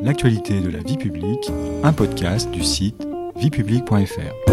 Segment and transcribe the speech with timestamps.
[0.00, 1.50] L'actualité de la vie publique,
[1.82, 3.04] un podcast du site
[3.34, 4.52] viepublique.fr.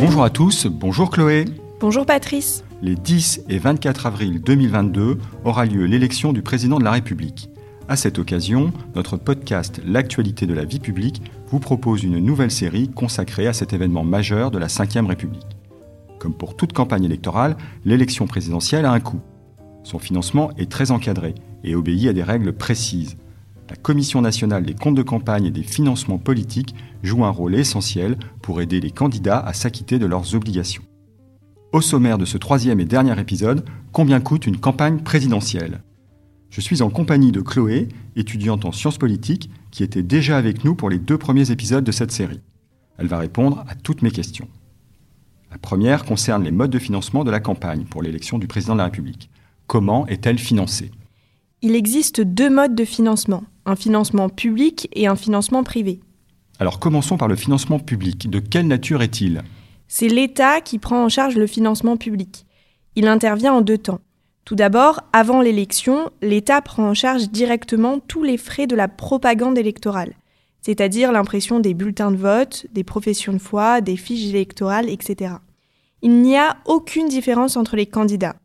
[0.00, 1.44] Bonjour à tous, bonjour Chloé.
[1.78, 2.64] Bonjour Patrice.
[2.80, 7.50] Les 10 et 24 avril 2022 aura lieu l'élection du président de la République.
[7.86, 12.88] À cette occasion, notre podcast L'actualité de la vie publique vous propose une nouvelle série
[12.88, 15.61] consacrée à cet événement majeur de la Ve République.
[16.22, 19.18] Comme pour toute campagne électorale, l'élection présidentielle a un coût.
[19.82, 23.16] Son financement est très encadré et obéit à des règles précises.
[23.68, 28.16] La Commission nationale des comptes de campagne et des financements politiques joue un rôle essentiel
[28.40, 30.84] pour aider les candidats à s'acquitter de leurs obligations.
[31.72, 35.82] Au sommaire de ce troisième et dernier épisode, combien coûte une campagne présidentielle?
[36.50, 40.76] Je suis en compagnie de Chloé, étudiante en sciences politiques, qui était déjà avec nous
[40.76, 42.42] pour les deux premiers épisodes de cette série.
[42.96, 44.46] Elle va répondre à toutes mes questions.
[45.52, 48.78] La première concerne les modes de financement de la campagne pour l'élection du président de
[48.78, 49.28] la République.
[49.66, 50.90] Comment est-elle financée?
[51.60, 56.00] Il existe deux modes de financement, un financement public et un financement privé.
[56.58, 58.30] Alors commençons par le financement public.
[58.30, 59.42] De quelle nature est-il?
[59.88, 62.46] C'est l'État qui prend en charge le financement public.
[62.96, 64.00] Il intervient en deux temps.
[64.46, 69.58] Tout d'abord, avant l'élection, l'État prend en charge directement tous les frais de la propagande
[69.58, 70.14] électorale
[70.62, 75.34] c'est-à-dire l'impression des bulletins de vote, des professions de foi, des fiches électorales, etc.
[76.00, 78.36] Il n'y a aucune différence entre les candidats.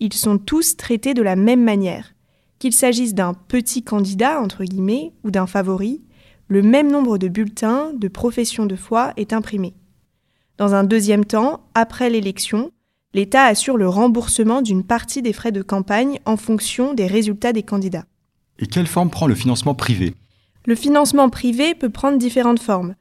[0.00, 2.14] Ils sont tous traités de la même manière.
[2.58, 6.02] Qu'il s'agisse d'un petit candidat, entre guillemets, ou d'un favori,
[6.48, 9.74] le même nombre de bulletins de profession de foi est imprimé.
[10.56, 12.70] Dans un deuxième temps, après l'élection,
[13.12, 17.62] l'État assure le remboursement d'une partie des frais de campagne en fonction des résultats des
[17.62, 18.04] candidats.
[18.58, 20.14] Et quelle forme prend le financement privé?
[20.66, 22.96] Le financement privé peut prendre différentes formes.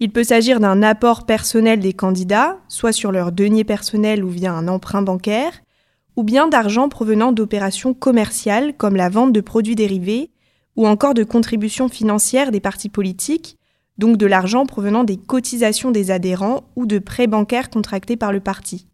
[0.00, 4.52] Il peut s'agir d'un apport personnel des candidats, soit sur leur denier personnel ou via
[4.52, 5.52] un emprunt bancaire,
[6.14, 10.30] ou bien d'argent provenant d'opérations commerciales comme la vente de produits dérivés,
[10.76, 13.58] ou encore de contributions financières des partis politiques,
[13.98, 18.38] donc de l'argent provenant des cotisations des adhérents ou de prêts bancaires contractés par le
[18.38, 18.86] parti.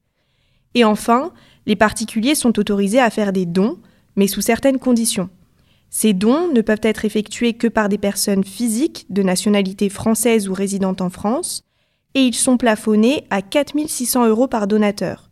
[0.75, 1.33] Et enfin,
[1.67, 3.79] les particuliers sont autorisés à faire des dons,
[4.17, 5.29] mais sous certaines conditions.
[5.97, 10.53] Ces dons ne peuvent être effectués que par des personnes physiques de nationalité française ou
[10.53, 11.63] résidente en France,
[12.15, 15.31] et ils sont plafonnés à 4 600 euros par donateur.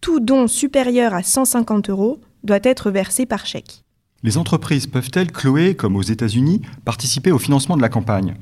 [0.00, 3.84] Tout don supérieur à 150 euros doit être versé par chèque.
[4.24, 8.34] Les entreprises peuvent-elles, Chloé, comme aux États-Unis, participer au financement de la campagne?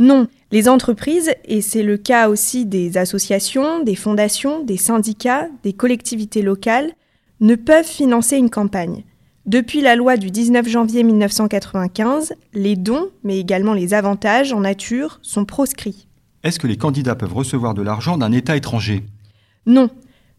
[0.00, 5.72] Non, les entreprises, et c'est le cas aussi des associations, des fondations, des syndicats, des
[5.72, 6.90] collectivités locales,
[7.38, 9.04] ne peuvent financer une campagne.
[9.46, 15.20] Depuis la loi du 19 janvier 1995, les dons, mais également les avantages en nature,
[15.22, 16.08] sont proscrits.
[16.42, 19.04] Est-ce que les candidats peuvent recevoir de l'argent d'un État étranger?
[19.64, 19.88] Non.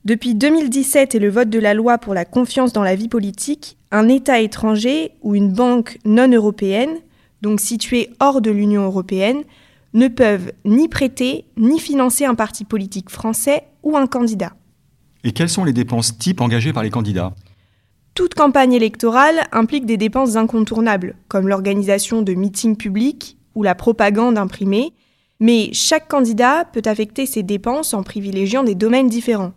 [0.04, 3.78] Depuis 2017 et le vote de la loi pour la confiance dans la vie politique,
[3.92, 6.98] un État étranger ou une banque non européenne,
[7.42, 9.44] donc située hors de l'Union européenne,
[9.94, 14.52] ne peuvent ni prêter ni financer un parti politique français ou un candidat.
[15.24, 17.34] Et quelles sont les dépenses types engagées par les candidats?
[18.18, 24.40] Toute campagne électorale implique des dépenses incontournables, comme l'organisation de meetings publics ou la propagande
[24.40, 24.94] imprimée,
[25.40, 29.54] mais chaque candidat peut affecter ses dépenses en privilégiant des domaines différents.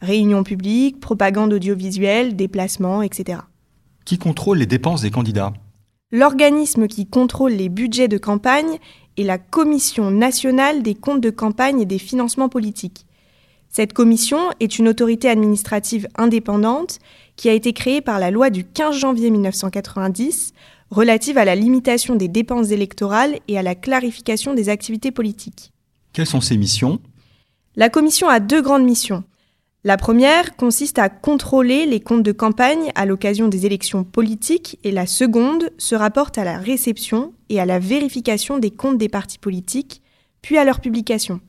[0.00, 3.38] Réunions publiques, propagande audiovisuelle, déplacements, etc.
[4.04, 5.52] Qui contrôle les dépenses des candidats?
[6.10, 8.78] L'organisme qui contrôle les budgets de campagne
[9.16, 13.06] est la Commission nationale des comptes de campagne et des financements politiques.
[13.74, 16.98] Cette commission est une autorité administrative indépendante
[17.36, 20.52] qui a été créée par la loi du 15 janvier 1990
[20.90, 25.72] relative à la limitation des dépenses électorales et à la clarification des activités politiques.
[26.12, 27.00] Quelles sont ces missions?
[27.74, 29.24] La commission a deux grandes missions.
[29.84, 34.92] La première consiste à contrôler les comptes de campagne à l'occasion des élections politiques et
[34.92, 39.38] la seconde se rapporte à la réception et à la vérification des comptes des partis
[39.38, 40.02] politiques,
[40.42, 41.40] puis à leur publication.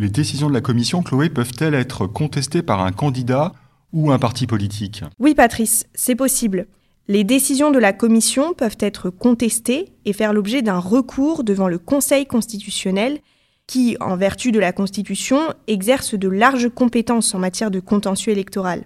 [0.00, 3.52] Les décisions de la commission, Chloé, peuvent-elles être contestées par un candidat
[3.92, 5.02] ou un parti politique?
[5.18, 6.68] Oui, Patrice, c'est possible.
[7.08, 11.78] Les décisions de la commission peuvent être contestées et faire l'objet d'un recours devant le
[11.78, 13.18] Conseil constitutionnel
[13.66, 18.84] qui, en vertu de la Constitution, exerce de larges compétences en matière de contentieux électoral.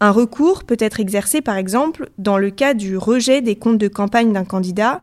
[0.00, 3.88] Un recours peut être exercé par exemple dans le cas du rejet des comptes de
[3.88, 5.00] campagne d'un candidat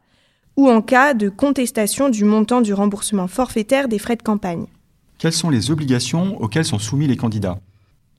[0.58, 4.68] ou en cas de contestation du montant du remboursement forfaitaire des frais de campagne.
[5.24, 7.62] Quelles sont les obligations auxquelles sont soumis les candidats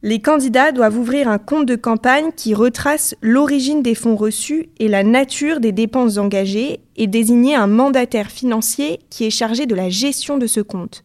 [0.02, 4.88] Les candidats doivent ouvrir un compte de campagne qui retrace l'origine des fonds reçus et
[4.88, 9.90] la nature des dépenses engagées et désigner un mandataire financier qui est chargé de la
[9.90, 11.04] gestion de ce compte.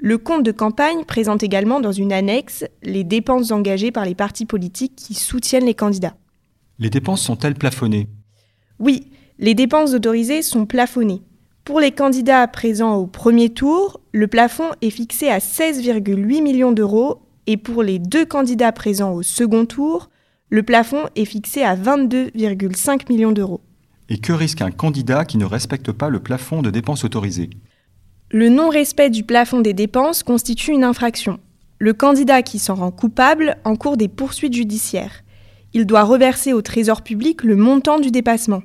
[0.00, 4.44] Le compte de campagne présente également dans une annexe les dépenses engagées par les partis
[4.44, 6.16] politiques qui soutiennent les candidats.
[6.80, 8.08] Les dépenses sont-elles plafonnées?
[8.80, 11.22] Oui, les dépenses autorisées sont plafonnées.
[11.68, 17.20] Pour les candidats présents au premier tour, le plafond est fixé à 16,8 millions d'euros
[17.46, 20.08] et pour les deux candidats présents au second tour,
[20.48, 23.60] le plafond est fixé à 22,5 millions d'euros.
[24.08, 27.50] Et que risque un candidat qui ne respecte pas le plafond de dépenses autorisées?
[28.30, 31.38] Le non-respect du plafond des dépenses constitue une infraction.
[31.80, 35.22] Le candidat qui s'en rend coupable encourt des poursuites judiciaires.
[35.74, 38.62] Il doit reverser au Trésor public le montant du dépassement.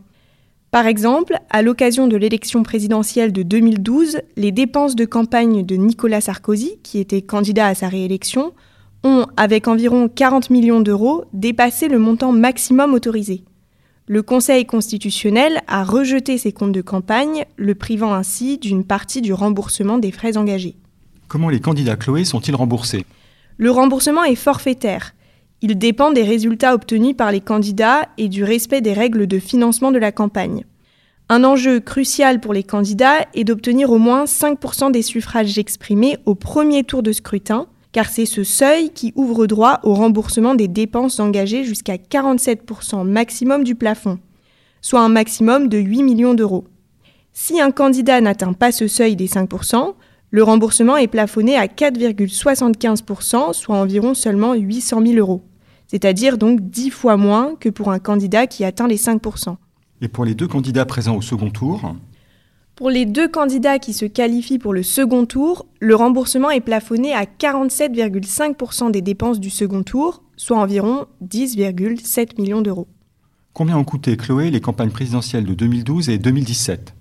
[0.73, 6.19] Par exemple, à l'occasion de l'élection présidentielle de 2012, les dépenses de campagne de Nicolas
[6.19, 8.53] Sarkozy, qui était candidat à sa réélection,
[9.03, 13.43] ont, avec environ 40 millions d'euros, dépassé le montant maximum autorisé.
[14.07, 19.31] Le Conseil constitutionnel a rejeté ces comptes de campagne, le privant ainsi d'une partie du
[19.31, 20.75] remboursement des frais engagés.
[21.27, 23.05] Comment les candidats Chloé sont-ils remboursés?
[23.57, 25.13] Le remboursement est forfaitaire.
[25.65, 29.93] Il dépend des résultats obtenus par les candidats et du respect des règles de financement
[29.93, 30.65] de la campagne.
[31.29, 36.35] Un enjeu crucial pour les candidats est d'obtenir au moins 5% des suffrages exprimés au
[36.35, 41.21] premier tour de scrutin, car c'est ce seuil qui ouvre droit au remboursement des dépenses
[41.21, 44.19] engagées jusqu'à 47% maximum du plafond,
[44.81, 46.65] soit un maximum de 8 millions d'euros.
[47.31, 49.93] Si un candidat n'atteint pas ce seuil des 5%,
[50.29, 55.41] le remboursement est plafonné à 4,75%, soit environ seulement 800 000 euros,
[55.93, 59.57] c'est-à-dire donc 10 fois moins que pour un candidat qui atteint les 5%.
[60.01, 61.93] Et pour les deux candidats présents au second tour
[62.75, 67.13] pour les deux candidats qui se qualifient pour le second tour, le remboursement est plafonné
[67.13, 72.87] à 47,5% des dépenses du second tour, soit environ 10,7 millions d'euros.
[73.53, 76.95] Combien ont coûté, Chloé, les campagnes présidentielles de 2012 et 2017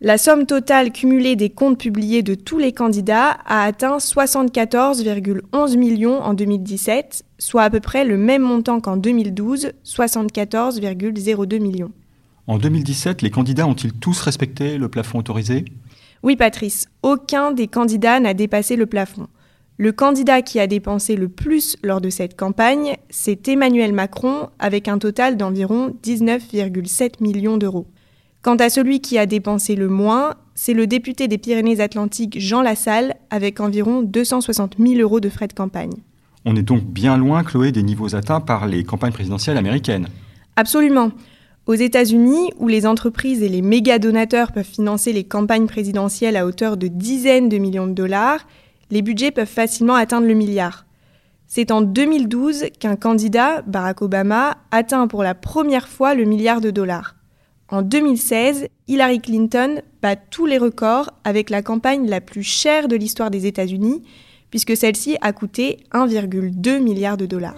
[0.00, 6.22] La somme totale cumulée des comptes publiés de tous les candidats a atteint 74,11 millions
[6.22, 11.92] en 2017, soit à peu près le même montant qu'en 2012, 74,02 millions.
[12.46, 15.66] En 2017, les candidats ont-ils tous respecté le plafond autorisé?
[16.22, 19.26] Oui, Patrice, aucun des candidats n'a dépassé le plafond.
[19.76, 24.88] Le candidat qui a dépensé le plus lors de cette campagne, c'est Emmanuel Macron, avec
[24.88, 27.86] un total d'environ 19,7 millions d'euros.
[28.40, 33.16] Quant à celui qui a dépensé le moins, c'est le député des Pyrénées-Atlantiques Jean Lassalle,
[33.28, 35.92] avec environ 260 000 euros de frais de campagne.
[36.44, 40.08] On est donc bien loin, Chloé, des niveaux atteints par les campagnes présidentielles américaines.
[40.56, 41.10] Absolument.
[41.66, 46.44] Aux États-Unis, où les entreprises et les méga donateurs peuvent financer les campagnes présidentielles à
[46.44, 48.46] hauteur de dizaines de millions de dollars,
[48.90, 50.84] les budgets peuvent facilement atteindre le milliard.
[51.46, 56.70] C'est en 2012 qu'un candidat, Barack Obama, atteint pour la première fois le milliard de
[56.70, 57.16] dollars.
[57.68, 62.96] En 2016, Hillary Clinton bat tous les records avec la campagne la plus chère de
[62.96, 64.02] l'histoire des États-Unis,
[64.50, 67.56] puisque celle-ci a coûté 1,2 milliard de dollars.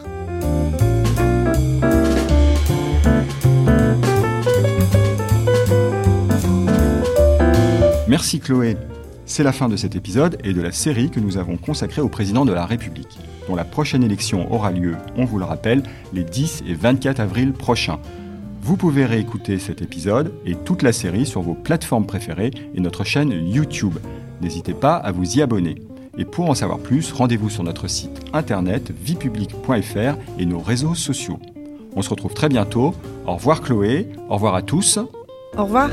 [8.09, 8.77] Merci Chloé.
[9.25, 12.09] C'est la fin de cet épisode et de la série que nous avons consacrée au
[12.09, 13.19] président de la République,
[13.49, 17.53] dont la prochaine élection aura lieu, on vous le rappelle, les 10 et 24 avril
[17.53, 17.99] prochains.
[18.63, 23.05] Vous pouvez réécouter cet épisode et toute la série sur vos plateformes préférées et notre
[23.05, 23.95] chaîne YouTube.
[24.41, 25.86] N'hésitez pas à vous y abonner.
[26.19, 31.39] Et pour en savoir plus, rendez-vous sur notre site internet viepublique.fr et nos réseaux sociaux.
[31.95, 32.95] On se retrouve très bientôt.
[33.27, 34.99] Au revoir Chloé, au revoir à tous.
[35.57, 35.91] Au revoir.